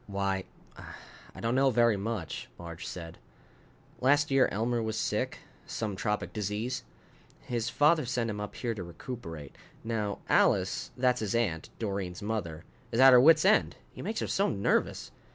"Why, 0.07 0.45
I 1.35 1.41
don't 1.41 1.53
know 1.53 1.69
very 1.69 1.95
much," 1.95 2.49
Marge 2.57 2.87
said. 2.87 3.19
"Last 3.99 4.31
year 4.31 4.49
Elmer 4.51 4.81
was 4.81 4.97
sick, 4.97 5.37
some 5.67 5.95
tropic 5.95 6.33
disease. 6.33 6.83
His 7.41 7.69
father 7.69 8.03
sent 8.07 8.27
him 8.31 8.41
up 8.41 8.55
here 8.55 8.73
to 8.73 8.81
recuperate. 8.83 9.55
Now 9.83 10.17
Alice 10.27 10.89
that's 10.97 11.19
his 11.19 11.35
aunt, 11.35 11.69
Doreen's 11.77 12.23
mother 12.23 12.63
is 12.91 12.99
at 12.99 13.13
her 13.13 13.21
wits' 13.21 13.45
end, 13.45 13.75
he 13.93 14.01
makes 14.01 14.21
her 14.21 14.27
so 14.27 14.49
nervous." 14.49 15.11